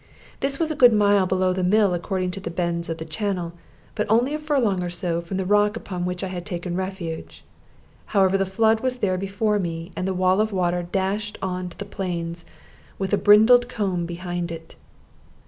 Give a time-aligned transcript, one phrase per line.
[0.39, 3.53] This was a good mile below the mill according to the bends of channel,
[3.93, 7.43] but only a furlong or so from the rock upon which I had taken refuge.
[8.07, 11.77] However, the flood was there before me, and the wall of water dashed on to
[11.77, 12.45] the plains,
[12.97, 14.75] with a brindled comb behind it.